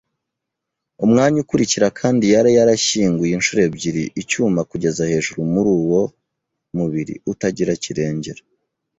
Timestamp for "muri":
5.53-5.69